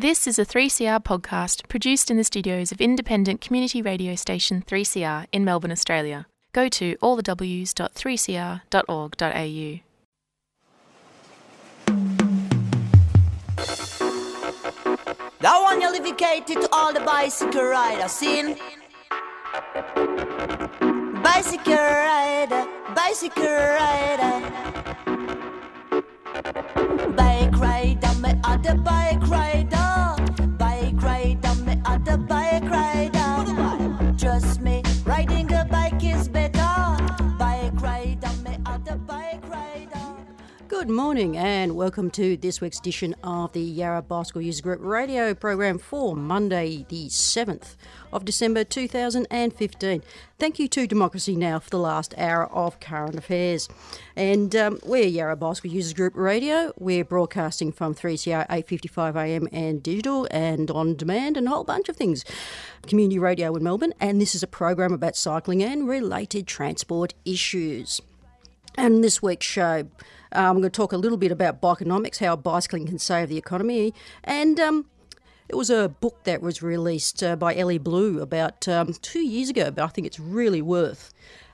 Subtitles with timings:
[0.00, 5.26] This is a 3CR podcast produced in the studios of independent community radio station 3CR
[5.30, 6.26] in Melbourne, Australia.
[6.54, 9.80] Go to allthews.3cr.org.au.
[15.40, 18.56] That one you'll dedicated to all the bicycle riders, seen?
[21.22, 24.50] Bicycle rider, bicycle rider.
[27.14, 29.89] Bike rider, me other bike rider.
[40.90, 45.34] Good morning and welcome to this week's edition of the Yarra Bicycle User Group radio
[45.34, 47.76] program for Monday, the 7th
[48.12, 50.02] of December 2015.
[50.40, 51.60] Thank you to Democracy Now!
[51.60, 53.68] for the last hour of current affairs.
[54.16, 56.72] And um, we're Yarra Bicycle Users Group Radio.
[56.76, 61.96] We're broadcasting from 3CR 855am and digital and on demand and a whole bunch of
[61.96, 62.24] things.
[62.88, 68.00] Community radio in Melbourne, and this is a program about cycling and related transport issues.
[68.80, 69.80] And this week's show,
[70.32, 73.36] um, I'm going to talk a little bit about bikenomics, how bicycling can save the
[73.36, 73.92] economy,
[74.24, 74.86] and um,
[75.50, 79.50] it was a book that was released uh, by Elly Blue about um, two years
[79.50, 81.12] ago, but I think it's really worth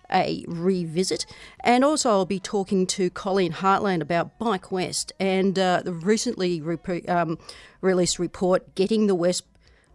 [0.09, 1.27] a revisit.
[1.59, 6.61] And also, I'll be talking to Colleen Hartland about Bike West and uh, the recently
[6.61, 7.41] rep- um,
[7.81, 9.43] released report, Getting the West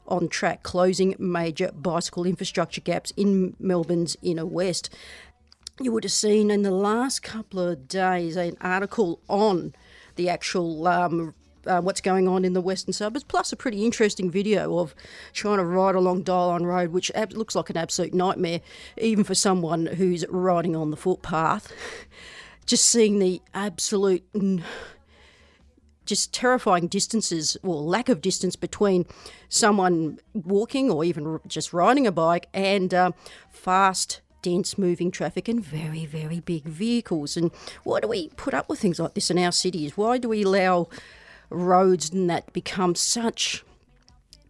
[0.06, 4.90] on Track Closing Major Bicycle Infrastructure Gaps in Melbourne's Inner West
[5.84, 9.74] you would have seen in the last couple of days an article on
[10.16, 11.34] the actual um,
[11.66, 14.96] uh, what's going on in the western suburbs, plus a pretty interesting video of
[15.34, 18.62] trying to ride along Dynon Road, which ab- looks like an absolute nightmare,
[18.98, 21.72] even for someone who's riding on the footpath.
[22.66, 24.24] Just seeing the absolute.
[24.34, 24.64] mm,
[26.04, 29.06] just terrifying distances or lack of distance between
[29.50, 33.14] someone walking or even just riding a bike and um,
[33.50, 37.52] fast dense moving traffic and very very big vehicles and
[37.84, 40.44] why do we put up with things like this in our cities why do we
[40.44, 40.88] allow
[41.50, 43.64] roads and that become such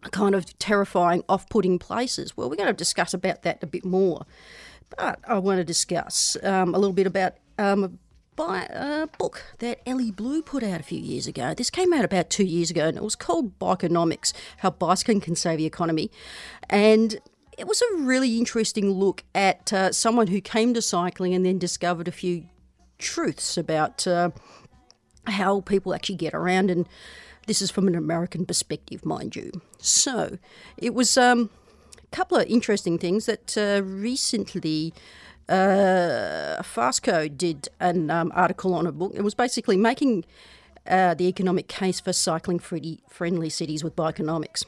[0.02, 3.84] a kind of terrifying off-putting places well we're going to discuss about that a bit
[3.84, 4.24] more
[4.90, 7.98] but i want to discuss um, a little bit about um,
[8.34, 11.54] by a book that Elly Blue put out a few years ago.
[11.54, 15.36] This came out about two years ago, and it was called Bikenomics: How Bicycling Can
[15.36, 16.10] Save the Economy.
[16.70, 17.18] And
[17.62, 21.60] it was a really interesting look at uh, someone who came to cycling and then
[21.60, 22.46] discovered a few
[22.98, 24.30] truths about uh,
[25.28, 26.72] how people actually get around.
[26.72, 26.88] And
[27.46, 29.52] this is from an American perspective, mind you.
[29.78, 30.38] So
[30.76, 31.50] it was um,
[32.02, 34.92] a couple of interesting things that uh, recently
[35.48, 39.12] uh, Fastco did an um, article on a book.
[39.14, 40.24] It was basically making
[40.84, 44.64] uh, the economic case for cycling friendly cities with bikenomics.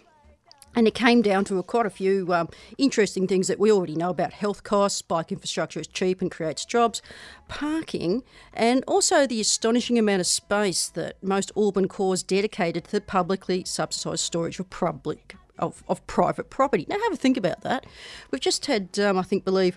[0.75, 2.49] And it came down to a, quite a few um,
[2.79, 6.65] interesting things that we already know about health costs, bike infrastructure is cheap and creates
[6.65, 7.01] jobs,
[7.49, 13.01] parking, and also the astonishing amount of space that most urban cores dedicated to the
[13.01, 16.87] publicly subsidised storage of public of, of private property.
[16.89, 17.87] Now have a think about that.
[18.31, 19.77] We've just had, um, I think, believe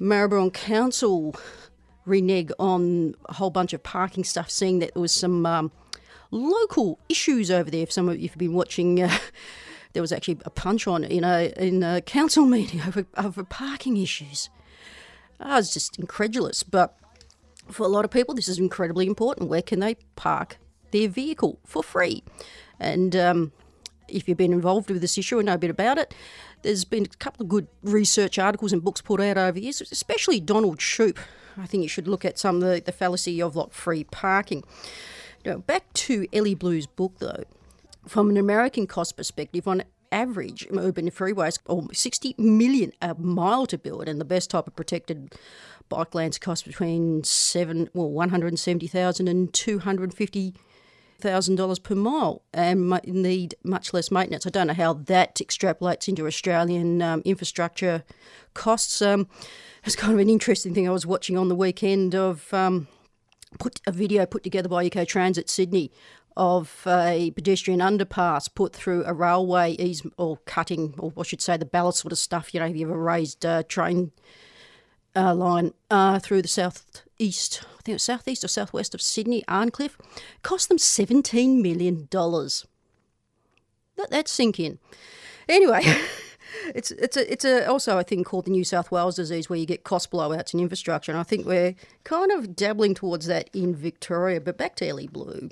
[0.00, 1.36] Maribyrnong Council
[2.06, 5.70] renege on a whole bunch of parking stuff, seeing that there was some um,
[6.30, 7.82] local issues over there.
[7.82, 9.18] If some of you have been watching, uh,
[9.92, 13.96] there was actually a punch on in a in a council meeting over over parking
[13.96, 14.50] issues.
[15.40, 16.98] I was just incredulous, but
[17.70, 19.48] for a lot of people, this is incredibly important.
[19.48, 20.58] Where can they park
[20.90, 22.24] their vehicle for free?
[22.80, 23.52] And um,
[24.08, 26.14] if you've been involved with this issue and know a bit about it,
[26.62, 30.40] there's been a couple of good research articles and books put out over years, especially
[30.40, 31.18] Donald Shoup.
[31.56, 34.64] I think you should look at some of the, the fallacy of like free parking.
[35.44, 37.44] Now, back to Elly Blue's book, though.
[38.08, 43.76] From an American cost perspective, on average, urban freeways are 60 million a mile to
[43.76, 45.34] build, and the best type of protected
[45.90, 50.54] bike lanes cost between seven, well, 170,000 and 250
[51.20, 54.46] thousand dollars per mile and need much less maintenance.
[54.46, 58.04] I don't know how that extrapolates into Australian um, infrastructure
[58.54, 59.02] costs.
[59.02, 59.26] Um,
[59.84, 62.86] it's kind of an interesting thing I was watching on the weekend of um,
[63.58, 65.90] put a video put together by Eco Transit Sydney
[66.38, 71.56] of a pedestrian underpass put through a railway ease or cutting, or I should say,
[71.56, 72.54] the ballast sort of stuff.
[72.54, 74.12] You know, if you have a raised uh, train
[75.16, 79.42] uh, line uh, through the southeast, I think it was southeast or southwest of Sydney,
[79.48, 79.98] Arncliffe,
[80.42, 82.08] cost them $17 million.
[83.96, 84.78] Let that sink in.
[85.48, 85.82] Anyway,
[86.74, 89.58] it's it's a, it's a, also a thing called the New South Wales disease where
[89.58, 91.74] you get cost blowouts in infrastructure, and I think we're
[92.04, 94.40] kind of dabbling towards that in Victoria.
[94.40, 95.50] But back to Elly Blue.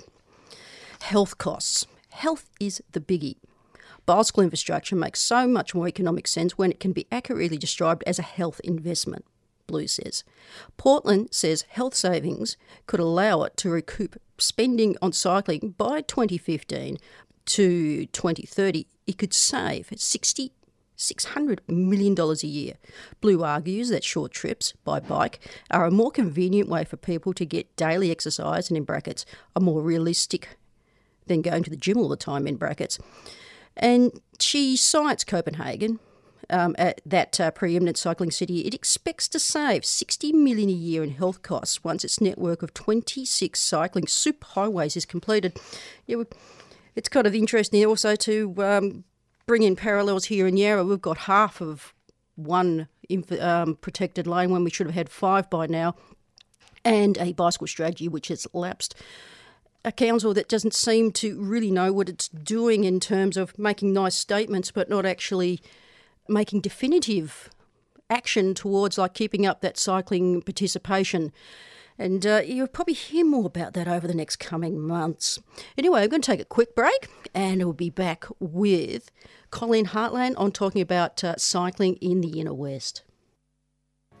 [1.01, 1.85] Health costs.
[2.09, 3.37] health is the biggie.
[4.05, 8.17] Bicycle infrastructure makes so much more economic sense when it can be accurately described as
[8.17, 9.25] a health investment,
[9.67, 10.23] Blue says.
[10.77, 12.57] Portland says health savings
[12.87, 16.97] could allow it to recoup spending on cycling by 2015
[17.45, 18.87] to 2030.
[19.05, 20.53] It could save 60
[20.97, 22.73] $600 million a year.
[23.21, 25.39] Blue argues that short trips by bike
[25.69, 29.61] are a more convenient way for people to get daily exercise and, in brackets, are
[29.61, 30.57] more realistic
[31.27, 32.99] than going to the gym all the time, in brackets.
[33.75, 35.99] And she cites Copenhagen,
[36.49, 41.03] um, at that uh, preeminent cycling city, it expects to save 60 million a year
[41.03, 45.59] in health costs once its network of 26 cycling superhighways is completed.
[46.05, 46.23] Yeah,
[46.95, 49.03] it's kind of interesting also to um,
[49.45, 50.85] bring in parallels here in Yarra.
[50.85, 51.93] We've got half of
[52.35, 52.87] one
[53.39, 55.95] um, protected lane when we should have had five by now,
[56.85, 58.95] and a bicycle strategy which has lapsed
[59.85, 63.93] a council that doesn't seem to really know what it's doing in terms of making
[63.93, 65.61] nice statements but not actually
[66.27, 67.49] making definitive
[68.09, 71.31] action towards like keeping up that cycling participation.
[71.99, 75.39] And uh, you'll probably hear more about that over the next coming months.
[75.77, 79.09] Anyway, I'm going to take a quick break and we'll be back with
[79.49, 83.03] Colleen Hartland on talking about uh, cycling in the inner west.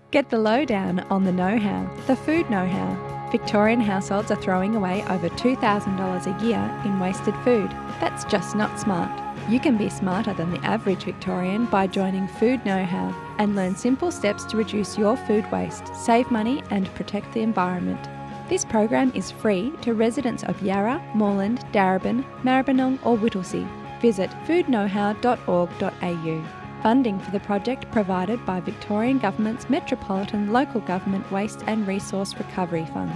[0.09, 3.16] Get the lowdown on the know how, the food know how.
[3.31, 7.69] Victorian households are throwing away over $2,000 a year in wasted food.
[7.99, 9.11] That's just not smart.
[9.49, 13.75] You can be smarter than the average Victorian by joining Food Know How and learn
[13.75, 18.07] simple steps to reduce your food waste, save money, and protect the environment.
[18.49, 23.67] This program is free to residents of Yarra, Moreland, Darebin, Maribyrnong, or Whittlesea.
[24.01, 26.56] Visit foodknowhow.org.au.
[26.83, 32.85] Funding for the project provided by Victorian Government's Metropolitan Local Government Waste and Resource Recovery
[32.93, 33.13] Fund.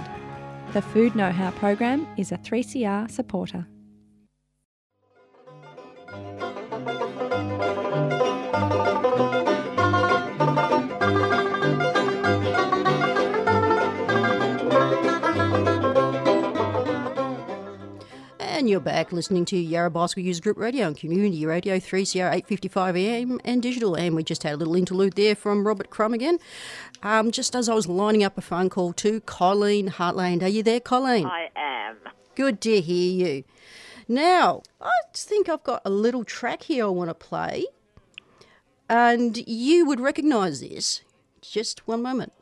[0.72, 3.66] The Food Know How program is a 3CR supporter.
[18.62, 22.96] And you're back listening to Yarra Bicycle User Group Radio and Community Radio 3CR 855
[22.96, 23.96] AM and digital.
[23.96, 26.38] And we just had a little interlude there from Robert Crum again.
[27.02, 30.44] Um, just as I was lining up a phone call to Colleen Hartland.
[30.44, 31.26] Are you there, Colleen?
[31.26, 31.96] I am.
[32.36, 33.44] Good to hear you.
[34.06, 37.66] Now, I think I've got a little track here I want to play.
[38.88, 41.02] And you would recognise this.
[41.40, 42.32] Just one moment.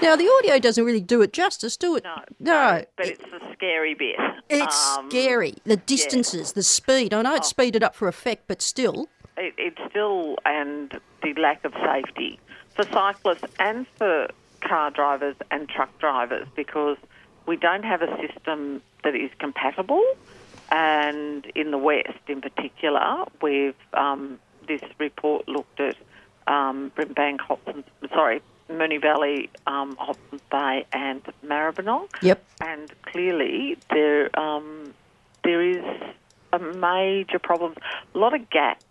[0.00, 2.04] Now the audio doesn't really do it justice, do it?
[2.04, 2.84] No, no.
[2.96, 4.16] but it's the scary bit.
[4.48, 5.54] It's Um, scary.
[5.64, 7.12] The distances, the speed.
[7.12, 9.08] I know it's speeded up for effect, but still.
[9.36, 12.38] It, it's still and the lack of safety
[12.74, 14.28] for cyclists and for
[14.60, 16.96] car drivers and truck drivers because
[17.46, 20.02] we don't have a system that is compatible.
[20.70, 25.96] And in the West, in particular, we've um, this report looked at
[26.46, 32.08] um, Brimbank, Hobsons, sorry, Moonee Valley, um, Hobsons Bay, and Maribyrnong.
[32.22, 32.44] Yep.
[32.60, 34.94] and clearly there um,
[35.44, 35.84] there is
[36.52, 37.74] a major problem.
[38.14, 38.84] A lot of gaps,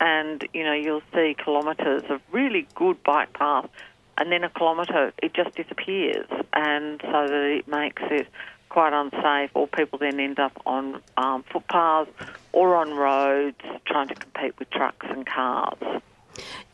[0.00, 3.68] and you know you'll see kilometres of really good bike path,
[4.16, 8.26] and then a kilometre it just disappears, and so that it makes it
[8.68, 9.50] quite unsafe.
[9.54, 12.10] Or people then end up on um, footpaths
[12.52, 15.78] or on roads trying to compete with trucks and cars.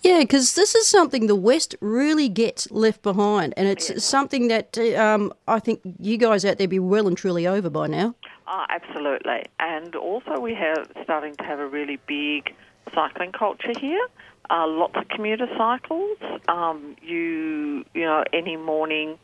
[0.03, 4.77] Yeah, because this is something the West really gets left behind, and it's something that
[4.97, 8.15] um, I think you guys out there be well and truly over by now.
[8.47, 9.45] Oh, absolutely.
[9.59, 12.55] And also, we have starting to have a really big
[12.95, 14.07] cycling culture here.
[14.51, 16.19] Uh, lots of commuter cycles.
[16.49, 19.19] Um, you, you know, any morning,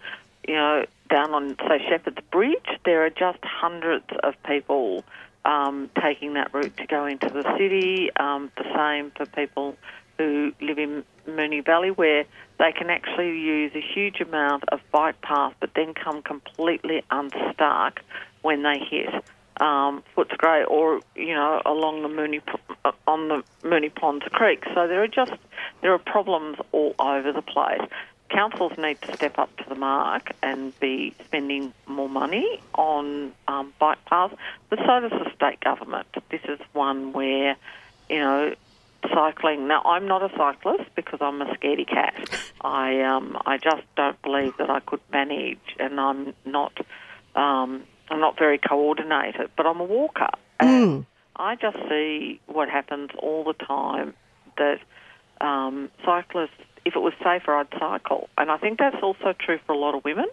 [0.49, 5.05] you know, down on say Shepherd's Bridge, there are just hundreds of people
[5.45, 8.11] um, taking that route to go into the city.
[8.17, 9.77] Um, the same for people
[10.21, 12.25] who live in Moonee Valley, where
[12.59, 18.01] they can actually use a huge amount of bike path, but then come completely unstuck
[18.43, 19.09] when they hit
[19.61, 24.63] um, Footscray or you know along the Moonee P- on the Moonee Ponds Creek.
[24.75, 25.33] So there are just
[25.81, 27.81] there are problems all over the place.
[28.31, 33.73] Councils need to step up to the mark and be spending more money on um,
[33.81, 34.35] bike paths,
[34.69, 36.07] but so does the state government.
[36.31, 37.57] This is one where
[38.09, 38.55] you know
[39.09, 39.69] cycling.
[39.69, 42.15] Now, I'm not a cyclist because I'm a scaredy cat.
[42.61, 46.77] I um, I just don't believe that I could manage, and I'm not
[47.35, 49.51] um, I'm not very coordinated.
[49.57, 50.29] But I'm a walker,
[50.59, 54.15] and I just see what happens all the time.
[54.59, 54.81] That
[55.41, 56.51] um, cyclists,
[56.85, 58.29] if it was safer, I'd cycle.
[58.37, 60.27] And I think that's also true for a lot of women.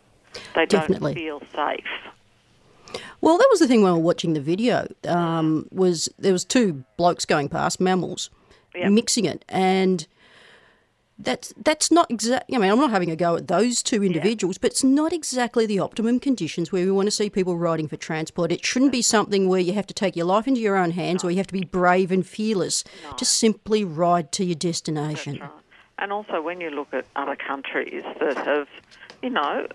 [0.55, 1.13] They Definitely.
[1.13, 3.01] don't feel safe.
[3.21, 4.87] Well, that was the thing when we were watching the video.
[5.07, 8.29] Um, was there was two blokes going past mammals,
[8.77, 8.89] Yeah.
[8.89, 10.07] mixing it, and
[11.19, 12.55] that's that's not exactly.
[12.55, 15.65] I mean, I'm not having a go at those two individuals, but it's not exactly
[15.65, 18.51] the optimum conditions where we want to see people riding for transport.
[18.51, 21.23] It shouldn't be something where you have to take your life into your own hands,
[21.23, 22.83] or you have to be brave and fearless
[23.17, 25.39] to simply ride to your destination.
[25.39, 25.49] Right.
[25.99, 28.67] And also, when you look at other countries that have,
[29.23, 29.65] you know,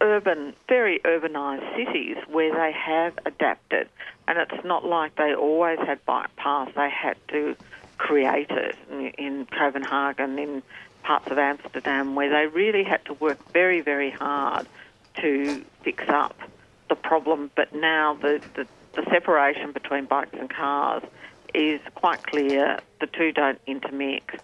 [0.00, 3.88] urban, very urbanised cities where they have adapted,
[4.26, 7.54] and it's not like they always had bike paths, they had to
[7.98, 10.62] create it in, in Copenhagen, in
[11.02, 14.68] parts of Amsterdam, where they really had to work very, very hard
[15.20, 16.36] to fix up
[16.88, 17.50] the problem.
[17.54, 21.02] But now the, the, the separation between bikes and cars
[21.54, 22.78] is quite clear.
[23.00, 24.34] The two don't intermix.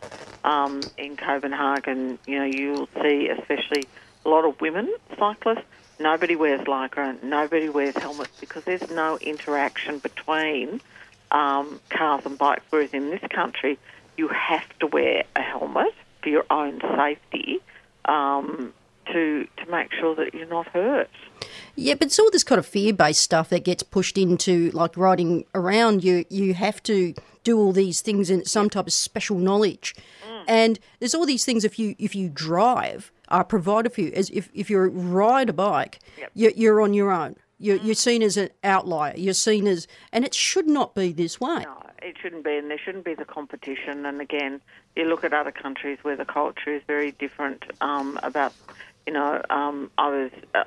[0.45, 3.89] Um, in Copenhagen, you know, you'll see especially
[4.25, 5.65] a lot of women cyclists.
[6.01, 10.81] Nobody wears lycra, nobody wears helmets because there's no interaction between
[11.31, 12.63] um, cars and bikes.
[12.71, 13.79] Whereas in this country,
[14.17, 17.61] you have to wear a helmet for your own safety
[18.05, 18.73] um,
[19.13, 21.11] to to make sure that you're not hurt.
[21.77, 25.45] Yeah, but it's all this kind of fear-based stuff that gets pushed into like riding
[25.55, 26.05] around.
[26.05, 29.95] You you have to do all these things in some type of special knowledge,
[30.47, 34.13] and there's all these things if you if you drive are provided for you.
[34.15, 36.01] As if if you ride a bike,
[36.35, 37.37] you're, you're on your own.
[37.59, 39.15] You're, you're seen as an outlier.
[39.17, 41.65] You're seen as, and it should not be this way.
[41.65, 44.07] No, it shouldn't be, and there shouldn't be the competition.
[44.07, 44.61] And again,
[44.95, 47.65] you look at other countries where the culture is very different.
[47.81, 48.53] Um, about,
[49.07, 50.65] you know, um, I was uh,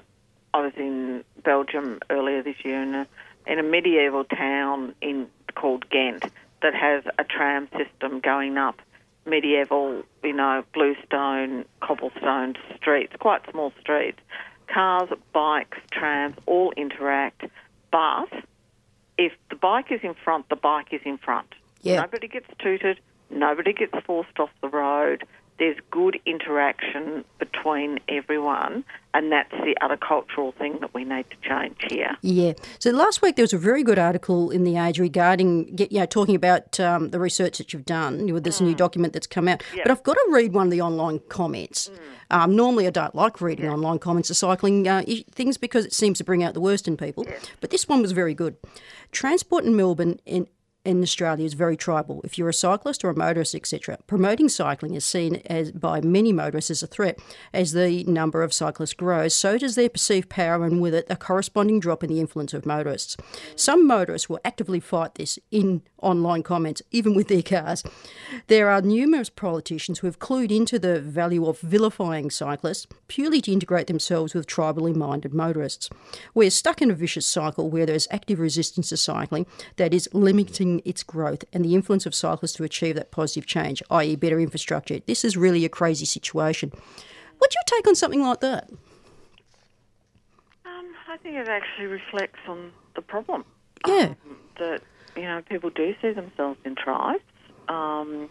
[0.54, 3.08] I was in Belgium earlier this year in a,
[3.48, 6.26] in a medieval town in called Ghent
[6.62, 8.82] that has a tram system going up
[9.26, 14.20] medieval, you know, bluestone, cobblestone streets, quite small streets.
[14.74, 17.44] Cars, bikes, trams all interact,
[17.92, 18.30] but
[19.18, 21.48] if the bike is in front, the bike is in front.
[21.82, 22.02] Yeah.
[22.02, 23.00] Nobody gets tooted,
[23.30, 25.26] nobody gets forced off the road.
[25.62, 31.48] There's good interaction between everyone, and that's the other cultural thing that we need to
[31.48, 32.18] change here.
[32.24, 32.54] Yeah.
[32.80, 36.00] So last week there was a very good article in the Age regarding, get- you
[36.00, 39.48] know, talking about um, the research that you've done with this new document that's come
[39.48, 39.62] out.
[39.76, 41.92] But I've got to read one of the online comments.
[42.32, 46.18] Um, normally I don't like reading online comments of cycling uh, things because it seems
[46.18, 47.28] to bring out the worst in people.
[47.60, 48.58] But this one was very good.
[49.12, 50.48] Transport in Melbourne in
[50.84, 52.22] in Australia is very tribal.
[52.24, 56.34] If you're a cyclist or a motorist, etc., promoting cycling is seen as by many
[56.34, 57.20] motorists as a threat.
[57.54, 61.16] As the number of cyclists grows, so does their perceived power, and with it, a
[61.16, 63.18] corresponding drop in the influence of motorists.
[63.56, 67.84] Some motorists will actively fight this in online comments, even with their cars.
[68.48, 73.52] There are numerous politicians who have clued into the value of vilifying cyclists purely to
[73.52, 75.90] integrate themselves with tribally minded motorists.
[76.34, 79.46] We're stuck in a vicious cycle where there's active resistance to cycling
[79.78, 83.82] that is limiting its growth and the influence of cyclists to achieve that positive change,
[83.90, 85.00] i.e., better infrastructure.
[85.00, 86.72] This is really a crazy situation.
[87.38, 88.70] What's your take on something like that?
[90.64, 93.46] Um, I think it actually reflects on the problem.
[93.88, 94.14] Yeah.
[94.30, 94.82] Um, that,
[95.16, 97.24] you know, people do see themselves in tribes.
[97.68, 98.30] Um,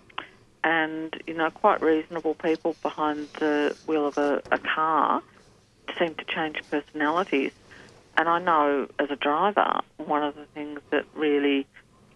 [0.62, 5.22] and, you know, quite reasonable people behind the wheel of a, a car
[5.98, 7.52] seem to change personalities.
[8.16, 11.66] And I know as a driver, one of the things that really,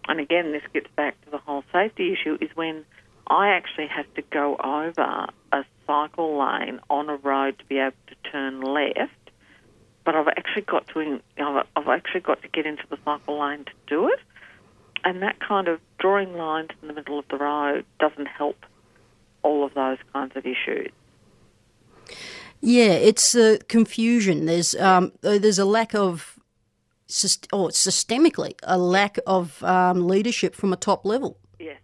[0.07, 2.85] and again, this gets back to the whole safety issue, is when
[3.25, 7.93] I actually have to go over a cycle lane on a road to be able
[8.07, 9.13] to turn left
[10.05, 11.19] but I've actually got to,
[11.75, 14.19] I've actually got to get into the cycle lane to do it,
[15.05, 18.65] and that kind of drawing lines in the middle of the road doesn't help
[19.43, 20.91] all of those kinds of issues.
[22.61, 24.47] Yeah, it's uh, confusion.
[24.47, 26.39] There's um, there's a lack of,
[27.53, 31.37] or systemically, a lack of um, leadership from a top level.
[31.59, 31.79] Yes,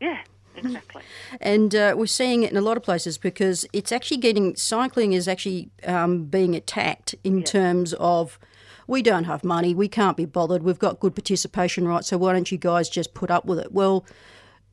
[0.00, 0.20] yeah,
[0.56, 1.02] exactly.
[1.40, 5.12] And uh, we're seeing it in a lot of places because it's actually getting, cycling
[5.12, 8.38] is actually um, being attacked in terms of
[8.86, 12.32] we don't have money, we can't be bothered, we've got good participation rights, so why
[12.32, 13.72] don't you guys just put up with it?
[13.72, 14.04] Well,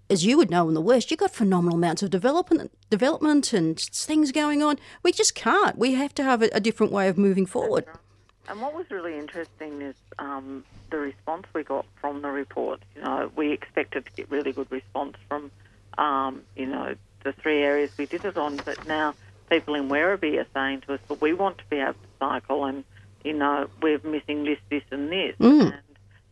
[0.09, 3.79] as you would know in the West, you've got phenomenal amounts of development, development and
[3.79, 4.79] things going on.
[5.03, 5.77] We just can't.
[5.77, 7.85] We have to have a, a different way of moving forward.
[8.47, 12.81] And what was really interesting is um, the response we got from the report.
[12.95, 15.51] You know, we expected to get really good response from,
[15.99, 19.13] um, you know, the three areas we did it on, but now
[19.51, 22.65] people in Werribee are saying to us, "But we want to be able to cycle,
[22.65, 22.83] and
[23.29, 25.35] you know, we're missing this, this, and this."
[25.71, 25.73] And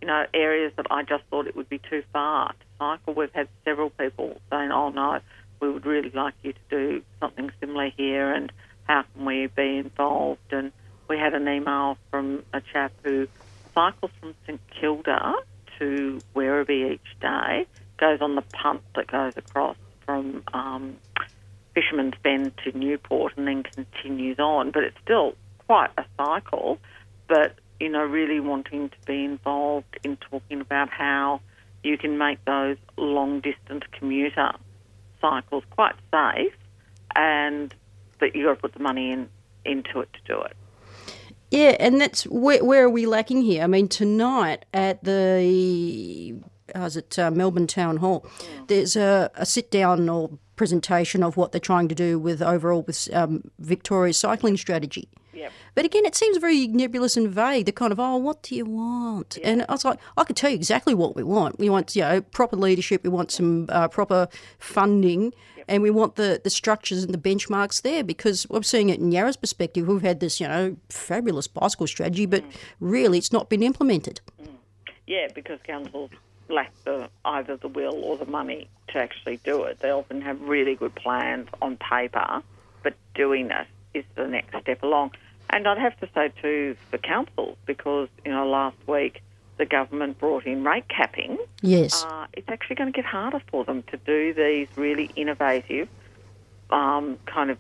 [0.02, 3.14] you know, areas that I just thought it would be too far to cycle.
[3.14, 5.20] We've had several people saying, "Oh no,
[5.60, 8.52] we would really like you to do something similar here, and
[8.88, 10.52] how can we be involved?
[10.52, 10.72] And
[11.08, 13.28] we had an email from a chap who
[13.74, 15.34] cycles from St Kilda
[15.80, 17.66] to Werribee each day,
[17.98, 20.98] goes on the punt that goes across from um,
[21.74, 24.72] Fisherman's Bend to Newport, and then continues on.
[24.72, 25.36] But it's still
[25.68, 26.80] quite a cycle.
[27.28, 31.42] But you know, really wanting to be involved in talking about how
[31.84, 34.52] you can make those long distance commuter
[35.22, 36.54] cycles quite safe,
[37.16, 37.74] and
[38.20, 39.30] but you've got to put the money in
[39.66, 40.56] into it to do it.
[41.52, 43.64] Yeah, and that's where, where are we lacking here?
[43.64, 46.36] I mean, tonight at the
[46.76, 48.26] how's it uh, Melbourne Town Hall,
[48.68, 52.82] there's a, a sit down or presentation of what they're trying to do with overall
[52.82, 55.08] with um, Victoria's cycling strategy.
[55.78, 57.68] But again, it seems very nebulous and vague.
[57.68, 59.38] The kind of, oh, what do you want?
[59.44, 61.60] And I was like, I could tell you exactly what we want.
[61.60, 63.04] We want, you know, proper leadership.
[63.04, 65.36] We want some uh, proper funding,
[65.68, 68.04] and we want the, the structures and the benchmarks there.
[68.04, 69.88] Because I'm seeing it in Yarra's perspective.
[69.88, 72.44] We've had this, you know, fabulous bicycle strategy, but
[72.80, 74.20] really, it's not been implemented.
[75.06, 76.10] Yeah, because councils
[76.50, 79.78] lack the either the will or the money to actually do it.
[79.82, 82.42] They often have really good plans on paper,
[82.82, 85.12] but doing it is the next step along.
[85.50, 89.22] And I'd have to say too for councils because you know last week
[89.58, 91.38] the government brought in rate capping.
[91.62, 92.04] Yes.
[92.04, 95.88] Uh, it's actually going to get harder for them to do these really innovative
[96.70, 97.58] um, kind of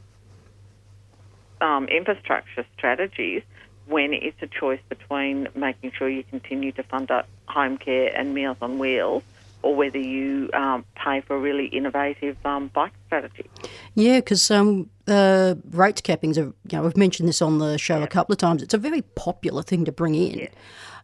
[1.60, 3.42] um, infrastructure strategies
[3.88, 8.34] when it's a choice between making sure you continue to fund up home care and
[8.34, 9.24] Meals on Wheels
[9.64, 13.50] or whether you um, pay for a really innovative um, bike strategy.
[13.96, 18.02] Yeah, because um, uh, rates cappings, are, you know, we've mentioned this on the show
[18.02, 18.62] a couple of times.
[18.62, 20.48] It's a very popular thing to bring in.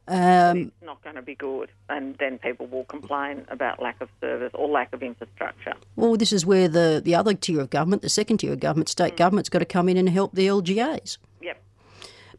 [0.08, 4.10] Um, It's not going to be good, and then people will complain about lack of
[4.20, 5.74] service or lack of infrastructure.
[5.96, 8.90] Well, this is where the, the other tier of government, the second tier of government,
[8.90, 11.18] state government's got to come in and help the LGAs.
[11.42, 11.62] Yep.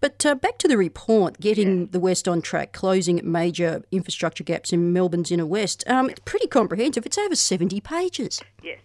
[0.00, 4.70] But uh, back to the report, getting the West on track, closing major infrastructure gaps
[4.70, 5.82] in Melbourne's inner west.
[5.86, 7.06] Um, it's pretty comprehensive.
[7.06, 8.42] It's over 70 pages.
[8.62, 8.80] Yes.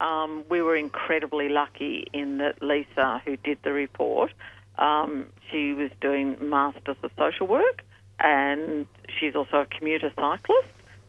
[0.00, 4.32] Um, we were incredibly lucky in that Lisa, who did the report,
[4.78, 7.82] um, she was doing Masters of Social Work
[8.20, 8.86] and
[9.18, 10.68] she's also a commuter cyclist,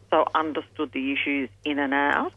[0.10, 2.32] so understood the issues in and out.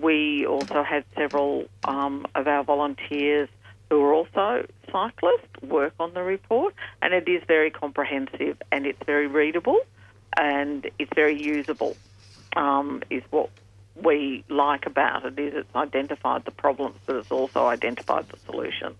[0.00, 3.48] We also had several um, of our volunteers
[3.90, 8.98] who are also cyclists work on the report, and it is very comprehensive and it's
[9.06, 9.78] very readable
[10.38, 11.96] and it's very usable.
[12.56, 13.50] Um, is what
[14.02, 18.96] we like about it is it's identified the problems, but it's also identified the solutions.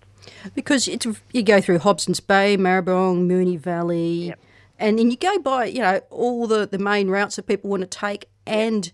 [0.55, 4.39] Because it's, you go through Hobson's Bay, Maribyrnong, Moonee Valley, Yep.
[4.79, 7.83] and then you go by, you know, all the, the main routes that people want
[7.83, 8.93] to take and...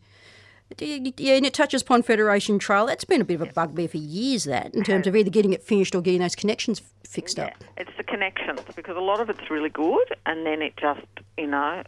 [0.78, 2.86] Yeah, and it touches upon Federation Trail.
[2.86, 5.52] That's been a bit of a bugbear for years, that, in terms of either getting
[5.52, 7.64] it finished or getting those connections fixed Yeah, up.
[7.76, 11.00] it's the connections because a lot of it's really good, and then it just,
[11.36, 11.82] you know,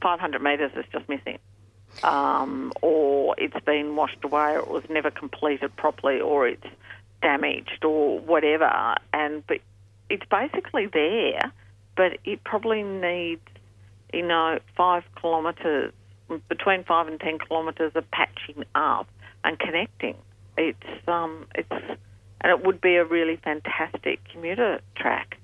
[0.00, 1.38] 500 metres is just missing.
[2.02, 6.66] Um, or it's been washed away, or it was never completed properly, or it's
[7.20, 8.94] damaged, or whatever.
[9.12, 9.58] And but
[10.10, 11.52] it's basically there,
[11.96, 13.46] but it probably needs,
[14.12, 15.92] you know, five kilometres,
[16.48, 19.08] between five and ten kilometres of patching up
[19.44, 20.16] and connecting.
[20.56, 25.38] It's um, it's and it would be a really fantastic commuter track.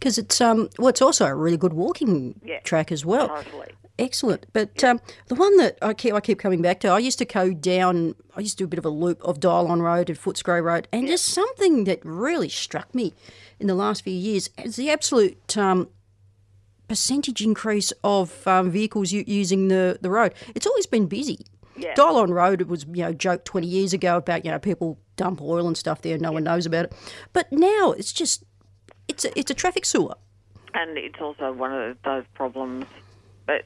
[0.00, 3.28] Because it's um, well, it's also a really good walking Yeah, track as well.
[3.28, 3.68] Totally.
[3.98, 4.46] Excellent.
[4.54, 7.26] But um, the one that I keep I keep coming back to, I used to
[7.26, 8.14] go down.
[8.34, 10.88] I used to do a bit of a loop of Dynon Road and Footscray Road,
[10.90, 13.12] and just something that really struck me
[13.58, 15.90] in the last few years is the absolute um,
[16.88, 20.32] percentage increase of um, vehicles u- using the the road.
[20.54, 21.44] It's always been busy.
[21.76, 21.94] Yeah.
[21.94, 25.42] Dynon Road, it was you know joke twenty years ago about you know people dump
[25.42, 26.94] oil and stuff there, no one knows about it.
[27.34, 28.44] But now it's just
[29.10, 30.16] it's a, it's a traffic sewer.
[30.72, 32.86] And it's also one of those problems
[33.46, 33.64] that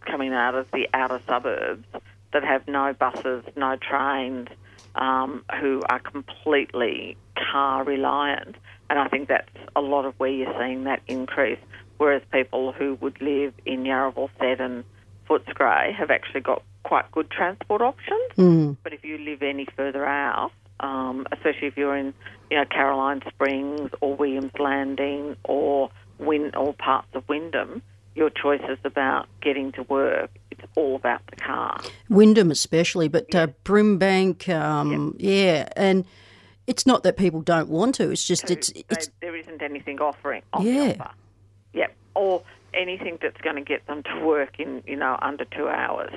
[0.00, 1.86] coming out of the outer suburbs
[2.32, 4.48] that have no buses, no trains,
[4.96, 8.56] um, who are completely car reliant.
[8.90, 11.60] And I think that's a lot of where you're seeing that increase.
[11.98, 14.84] Whereas people who would live in Yarraville, and
[15.30, 18.32] Footscray have actually got quite good transport options.
[18.82, 20.50] But if you live any further out,
[20.84, 22.12] um, especially if you're in,
[22.50, 27.82] you know, Caroline Springs or Williams Landing or Win or parts of Wyndham,
[28.14, 31.80] your choices about getting to work, it's all about the car.
[32.08, 36.04] Wyndham especially, but uh, Brimbank, um, yeah, and
[36.66, 38.10] it's not that people don't want to.
[38.10, 40.96] It's just it's it's there isn't anything offering on Yeah.
[41.00, 41.10] offer.
[41.72, 41.96] Yep.
[42.14, 42.42] Or
[42.72, 46.12] anything that's going to get them to work in, you know, under two hours.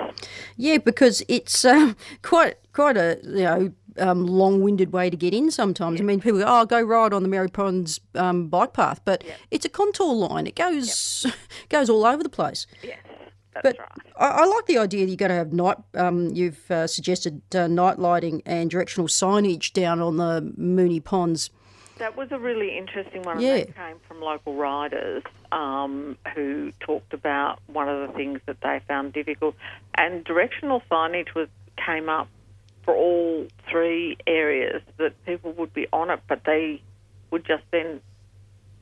[0.56, 5.50] yeah because it's um, quite quite a you know um, long-winded way to get in.
[5.50, 9.00] Sometimes I mean, people go, "Oh, go ride on the Mary Ponds um, bike path,"
[9.04, 10.46] but it's a contour line.
[10.46, 11.26] It goes
[11.68, 12.66] goes all over the place.
[12.82, 12.98] Yes,
[13.54, 13.88] that's But right.
[14.16, 15.78] I, I like the idea that you're going to have night.
[15.94, 21.50] Um, you've uh, suggested uh, night lighting and directional signage down on the Moonee Ponds.
[21.98, 23.40] That was a really interesting one.
[23.40, 23.56] Yeah.
[23.56, 28.80] That came from local riders um, who talked about one of the things that they
[28.86, 29.56] found difficult.
[29.96, 31.48] And directional signage was
[31.84, 32.28] came up
[32.88, 36.80] for all three areas that people would be on it, but they
[37.30, 38.00] would just then,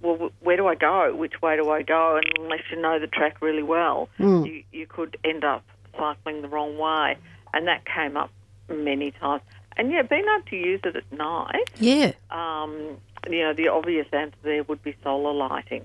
[0.00, 1.12] well, where do I go?
[1.12, 2.14] Which way do I go?
[2.14, 4.08] And unless you know the track really well,
[4.46, 5.64] you, you could end up
[5.98, 7.16] cycling the wrong way.
[7.52, 8.30] And that came up
[8.68, 9.42] many times.
[9.76, 14.06] And yeah, being able to use it at night Yeah, um, you know, the obvious
[14.12, 15.84] answer there would be solar lighting.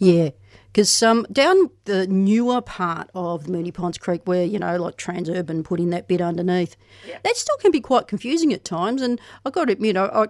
[0.00, 0.30] Yeah.
[0.66, 4.96] Because um, down the newer part of the Moonee Ponds Creek, where you know, like
[4.96, 6.76] Transurban put in that bit underneath,
[7.24, 9.02] that still can be quite confusing at times.
[9.02, 10.26] And I got to admit, I, I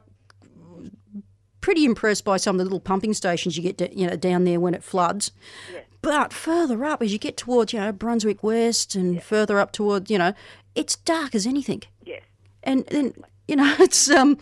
[1.60, 4.44] pretty impressed by some of the little pumping stations you get, to, you know, down
[4.44, 5.30] there when it floods.
[5.72, 5.80] Yeah.
[6.02, 10.10] But further up, as you get towards, you know, Brunswick West and further up towards,
[10.10, 10.32] you know,
[10.74, 11.82] it's dark as anything.
[12.04, 12.22] Yes.
[12.62, 13.12] And then,
[13.46, 14.38] you know, it's um,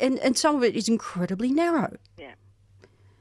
[0.00, 1.96] and and some of it is incredibly narrow.
[2.16, 2.34] Yeah.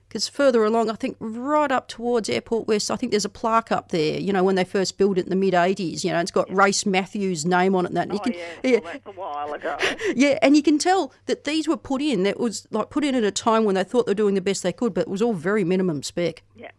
[0.07, 3.71] Because further along, I think right up towards Airport West, I think there's a plaque
[3.73, 4.17] up there.
[4.19, 6.49] You know, when they first built it in the mid '80s, you know, it's got
[6.53, 7.89] Race Matthews' name on it.
[7.89, 8.47] And that, and you Oh, can, yeah.
[8.63, 9.77] yeah, Well, that's a while ago.
[10.15, 12.23] yeah, and you can tell that these were put in.
[12.23, 14.41] That was like put in at a time when they thought they were doing the
[14.41, 16.43] best they could, but it was all very minimum spec.
[16.55, 16.71] yeah.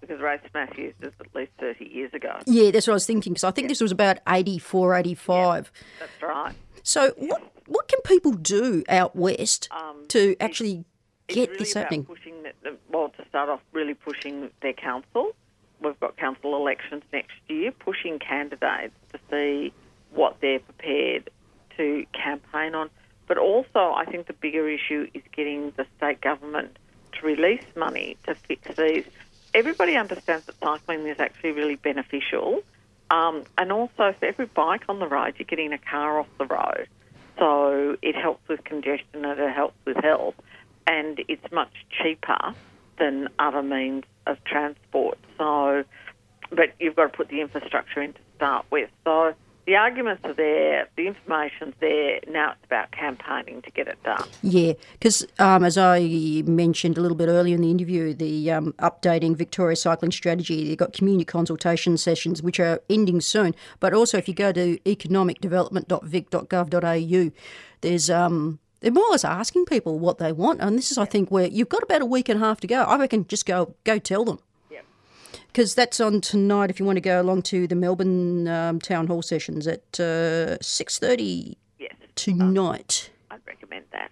[0.00, 2.38] Because Race Matthews is at least 30 years ago.
[2.46, 3.32] Yeah, that's what I was thinking.
[3.32, 5.72] Because I think this was about 84, 85.
[5.98, 6.54] That's right.
[6.84, 10.84] So what what can people do out west um, to actually
[11.28, 12.04] get really this about happening?
[12.04, 15.32] pushing, the, the, well, to start off, really pushing their council.
[15.80, 19.72] We've got council elections next year, pushing candidates to see
[20.10, 21.30] what they're prepared
[21.76, 22.90] to campaign on.
[23.26, 26.78] But also, I think the bigger issue is getting the state government
[27.12, 29.04] to release money to fix these.
[29.52, 32.62] Everybody understands that cycling is actually really beneficial.
[33.10, 36.46] Um, and also, for every bike on the road, you're getting a car off the
[36.46, 36.88] road.
[37.38, 40.34] So it helps with congestion and it helps with health.
[40.86, 42.54] And it's much cheaper
[42.98, 45.18] than other means of transport.
[45.38, 45.84] So,
[46.50, 48.90] but you've got to put the infrastructure in to start with.
[49.04, 49.34] So
[49.66, 52.20] the arguments are there, the information's there.
[52.28, 54.22] Now it's about campaigning to get it done.
[54.42, 58.74] Yeah, because um, as I mentioned a little bit earlier in the interview, the um,
[58.74, 63.56] updating Victoria cycling strategy, they've got community consultation sessions which are ending soon.
[63.80, 67.30] But also, if you go to economicdevelopment.vic.gov.au,
[67.80, 71.04] there's um, they're more or less asking people what they want, and this is, I
[71.06, 72.82] think, where you've got about a week and a half to go.
[72.82, 74.38] I reckon just go go tell them.
[75.48, 76.68] Because that's on tonight.
[76.68, 80.58] If you want to go along to the Melbourne um, town hall sessions at uh,
[80.60, 83.10] six thirty Yes, tonight.
[83.30, 84.10] I'd recommend that.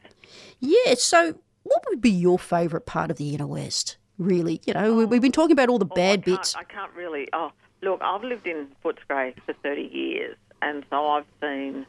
[0.61, 3.99] Yeah, so what would be your favourite part of the inner west?
[4.17, 6.55] Really, you know, we- we've been talking about all the Oh, bad I bits.
[6.55, 7.29] I can't really.
[7.35, 11.85] Oh, look, I've lived in Footscray for 30 years, and so I've seen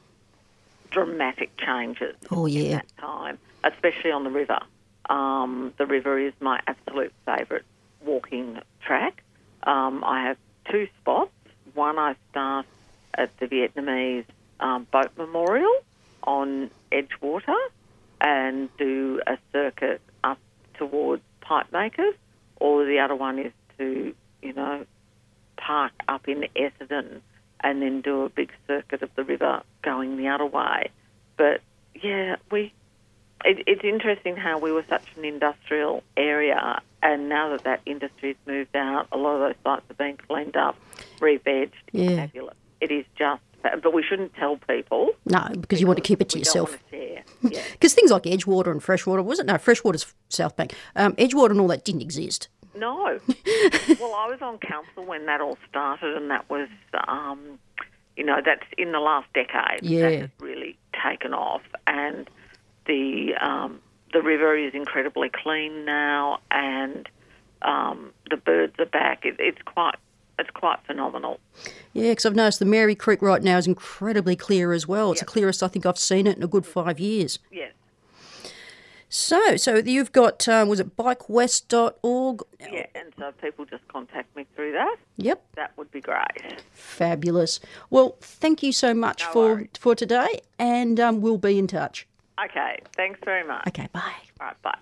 [0.96, 2.72] dramatic changes Oh, in yeah.
[2.78, 4.60] that time, especially on the river.
[5.10, 7.64] Um, the river is my absolute favourite
[8.04, 9.22] walking track.
[9.64, 10.38] Um, I have
[10.72, 11.32] two spots.
[11.74, 12.66] One, I start
[13.14, 14.26] at the Vietnamese
[14.62, 15.76] um, boat memorial
[16.24, 17.62] on Edgewater
[18.22, 20.40] and do a circuit up
[20.78, 22.16] towards pipe makers,
[22.56, 24.86] or the other one is to, you know,
[25.58, 27.20] park up in Essendon
[27.66, 30.90] and then do a big circuit of the river going the other way.
[31.36, 31.60] But
[32.02, 32.72] yeah, we.
[33.44, 38.38] It, it's interesting how we were such an industrial area, and now that that industry's
[38.48, 40.76] moved out, a lot of those sites are being cleaned up,
[41.20, 41.72] re-vegged.
[41.94, 42.16] It's Yeah.
[42.16, 42.56] fabulous.
[42.82, 45.12] It is just, but we shouldn't tell people.
[45.26, 46.70] No, because you want to keep it to yourself.
[46.72, 47.24] Don't want to share.
[47.52, 47.62] Yeah.
[47.74, 49.46] Because things like Edgewater and Freshwater, was it?
[49.46, 50.74] No, Freshwater's South Bank.
[50.96, 52.48] Um, Edgewater and all that didn't exist.
[52.78, 53.20] No.
[54.00, 56.68] well, I was on council when that all started, and that was,
[57.08, 57.60] um,
[58.16, 59.84] you know, that's in the last decade.
[59.84, 60.02] Yeah.
[60.02, 62.30] That has really taken off, and
[62.86, 63.80] the um,
[64.14, 67.08] the river is incredibly clean now, and
[67.62, 69.26] um, the birds are back.
[69.26, 69.96] It, it's quite
[70.38, 71.40] it's quite phenomenal.
[71.94, 75.12] Yeah, because I've noticed the Merri Creek right now is incredibly clear as well.
[75.12, 77.40] It's the clearest I think I've seen it in a good five years.
[77.52, 77.72] Yes.
[79.10, 82.42] So, so you've got, um, was it bikewest.org?
[82.60, 84.96] Yeah, and so if people just contact me through that.
[85.18, 86.62] Yep, That would be great.
[86.72, 87.60] fabulous.
[87.90, 89.70] Well, thank you so much No for, worries.
[89.80, 92.08] for today, and um, we'll be in touch.
[92.44, 93.66] Okay, thanks very much.
[93.68, 94.02] Okay, bye.
[94.42, 94.78] All right, bye.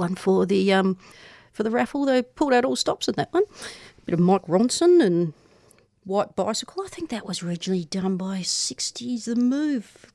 [0.00, 0.98] One for the um,
[1.52, 2.04] for the raffle.
[2.04, 3.44] They pulled out all stops in that one.
[4.04, 5.32] bit of Mike Ronson and
[6.04, 6.82] White Bicycle.
[6.84, 10.06] I think that was originally done by 60s The Move.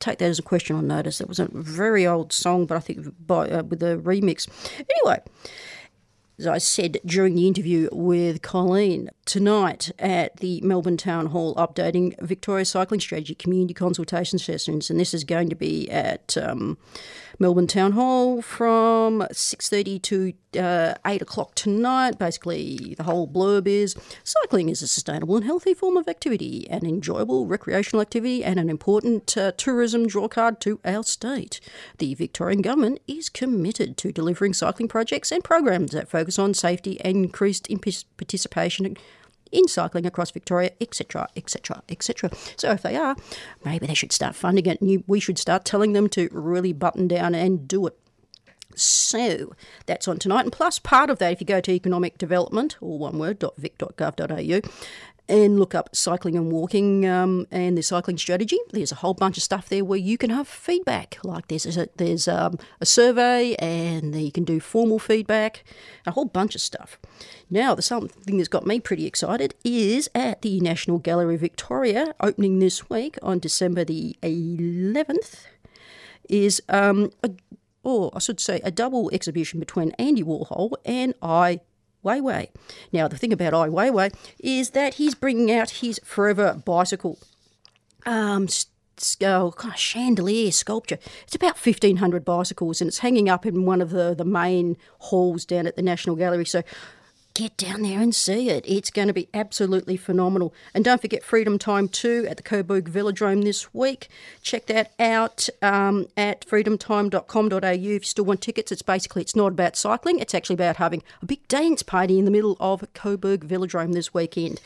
[0.00, 1.18] Take that as a question on notice.
[1.18, 4.48] That was a very old song, but I think by uh, with a remix.
[4.78, 5.20] Anyway,
[6.38, 12.18] as I said during the interview with Colleen tonight at the Melbourne Town Hall, updating
[12.20, 16.78] Victoria Cycling Strategy community consultation sessions, and this is going to be at um,
[17.38, 22.18] Melbourne Town Hall from six thirty to uh, eight o'clock tonight.
[22.18, 26.86] Basically, the whole blurb is cycling is a sustainable and healthy form of activity, an
[26.86, 31.60] enjoyable recreational activity, and an important uh, tourism drawcard to our state.
[31.98, 37.00] The Victorian Government is committed to delivering cycling projects and programs that focus on safety
[37.00, 37.68] and increased
[38.16, 38.96] participation
[39.54, 42.30] in cycling across Victoria, etc., etc., etc.
[42.56, 43.16] So if they are,
[43.64, 44.80] maybe they should start funding it.
[44.80, 47.98] And we should start telling them to really button down and do it.
[48.76, 49.54] So
[49.86, 50.42] that's on tonight.
[50.42, 54.60] And plus, part of that, if you go to economic development, or one word, .vic.gov.au,
[55.28, 58.58] and look up cycling and walking um, and the cycling strategy.
[58.70, 61.18] There's a whole bunch of stuff there where you can have feedback.
[61.24, 65.64] Like there's a, there's um, a survey and you can do formal feedback,
[66.06, 66.98] a whole bunch of stuff.
[67.48, 72.58] Now, the something that's got me pretty excited is at the National Gallery Victoria, opening
[72.58, 75.46] this week on December the 11th,
[76.28, 77.30] is um, a,
[77.82, 81.60] or I should say a double exhibition between Andy Warhol and Ai
[82.04, 82.48] Weiwei.
[82.92, 87.18] Now, the thing about Ai Weiwei is that he's bringing out his forever bicycle
[88.06, 88.48] um,
[89.22, 90.98] oh, kind of chandelier sculpture.
[91.24, 95.44] It's about 1,500 bicycles and it's hanging up in one of the, the main halls
[95.44, 96.44] down at the National Gallery.
[96.44, 96.62] So
[97.34, 98.64] get down there and see it.
[98.66, 100.54] It's going to be absolutely phenomenal.
[100.72, 104.08] And don't forget Freedom Time 2 at the Coburg Velodrome this week.
[104.40, 108.70] Check that out um, at freedomtime.com.au if you still want tickets.
[108.70, 110.20] It's basically, it's not about cycling.
[110.20, 114.14] It's actually about having a big dance party in the middle of Coburg Velodrome this
[114.14, 114.60] weekend.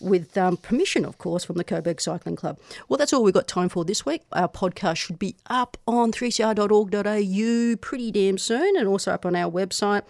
[0.00, 2.58] With um, permission, of course, from the Coburg Cycling Club.
[2.88, 4.22] Well, that's all we've got time for this week.
[4.32, 9.50] Our podcast should be up on 3cr.org.au pretty damn soon and also up on our
[9.50, 10.02] website.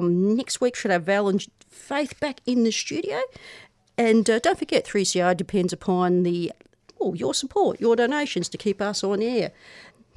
[0.00, 3.20] Um, next week, should have Val and Faith back in the studio.
[3.96, 6.52] And uh, don't forget, 3CR depends upon the
[7.00, 9.52] oh, your support, your donations to keep us on air.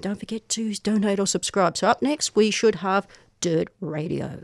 [0.01, 1.77] Don't forget to donate or subscribe.
[1.77, 3.07] So, up next, we should have
[3.41, 4.43] Dirt Radio.